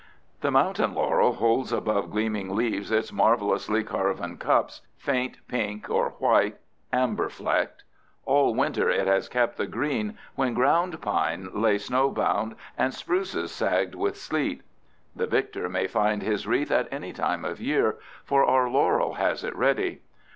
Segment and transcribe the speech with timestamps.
[0.41, 6.57] The mountain laurel holds above gleaming leaves its marvelously carven cups, faint pink or white,
[6.91, 7.83] amber flecked.
[8.25, 13.93] All winter it has kept the green, when ground pine lay snowbound and spruces sagged
[13.93, 14.63] with sleet.
[15.15, 19.43] The victor may find his wreath at any time of year, for our laurel has
[19.43, 20.01] it ready.